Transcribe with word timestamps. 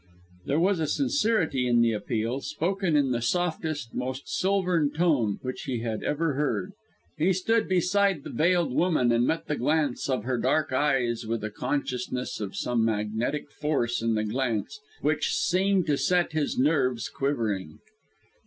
There 0.47 0.59
was 0.59 0.95
sincerity 0.97 1.67
in 1.67 1.81
the 1.83 1.91
appeal, 1.91 2.41
spoken 2.41 2.95
in 2.95 3.11
the 3.11 3.21
softest, 3.21 3.93
most 3.93 4.23
silvern 4.27 4.89
tone 4.91 5.37
which 5.43 5.65
he 5.67 5.81
had 5.81 6.01
ever 6.03 6.33
heard. 6.33 6.71
He 7.19 7.31
stood 7.33 7.69
beside 7.69 8.23
the 8.23 8.31
veiled 8.31 8.73
woman, 8.73 9.11
and 9.11 9.27
met 9.27 9.45
the 9.45 9.57
glance 9.57 10.09
of 10.09 10.23
her 10.23 10.39
dark 10.39 10.73
eyes 10.73 11.27
with 11.27 11.43
a 11.43 11.51
consciousness 11.51 12.39
of 12.39 12.55
some 12.55 12.83
magnetic 12.83 13.51
force 13.51 14.01
in 14.01 14.15
the 14.15 14.23
glance, 14.23 14.79
which 15.01 15.35
seemed 15.35 15.85
to 15.85 15.99
set 15.99 16.31
his 16.31 16.57
nerves 16.57 17.07
quivering. 17.07 17.77